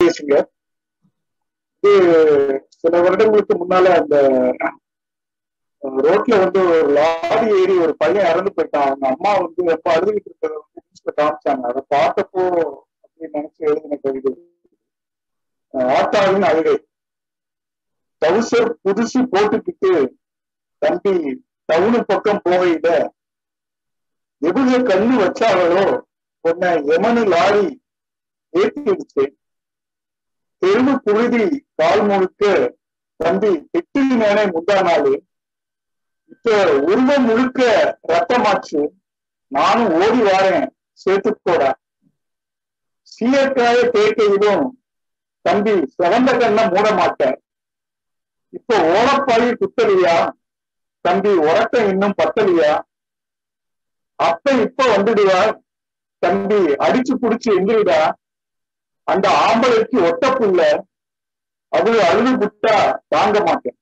[0.00, 0.34] பேசுங்க.
[1.82, 1.92] இது
[2.76, 4.16] சில வருடங்களுக்கு முன்னால அந்த
[6.00, 8.86] ரோட்ல வந்து ஒரு லாரி ஏறி ஒரு பையன் இறந்து போயிட்டான்.
[8.86, 11.64] அவங்க அம்மா வந்து எப்ப அழுதுகிட்டு இருக்கிறத வந்து நியூஸ்ல காமிச்சாங்க.
[11.68, 12.42] அதை பார்த்தப்போ
[13.04, 14.32] அப்படின்னு நினைச்சு எழுதின கவிதை.
[15.74, 16.76] அஹ், ஆத்தாவின் அழுகை.
[18.22, 19.90] டவுசர் புதுசு போட்டுக்கிட்டு
[20.82, 21.12] தம்பி
[21.68, 22.88] டவுனு பக்கம் போகையில
[24.42, 25.84] எவ்வளவு கண்ணு வச்சாங்களோ
[26.44, 27.66] பொண்ண எமனு லாரி
[28.54, 29.24] ஏற்றிடுச்சு
[30.68, 31.44] தெருவு புழுதி
[31.74, 32.42] கால் முழுக்க
[33.20, 35.06] தம்பி எட்டு நேனே முந்தா நாள்
[36.30, 37.60] இப்ப உருவம் முழுக்க
[38.02, 38.80] ரத்தமாச்சு
[39.52, 40.66] நானும் ஓடி வாரேன்
[41.38, 41.62] போட
[43.06, 44.64] சீயக்காய தேக்கையிலும்
[45.44, 47.36] தம்பி சிவந்த கண்ணை மூட மாட்டேன்
[48.52, 50.16] இப்ப ஓலப்பாயி குத்தலையா?
[51.04, 52.72] தம்பி உறக்கம் இன்னும் பத்தலையா?
[54.18, 55.40] அப்ப இப்ப வந்துடுவா?
[56.22, 58.00] தம்பி அடிச்சு புடிச்சு எந்திரிடா?
[59.08, 60.60] அந்த ஆம்பளைக்கு ஒட்ட புள்ள
[61.72, 62.74] அவளு அழுது விட்டா
[63.08, 63.77] தாங்க மாட்டேன்.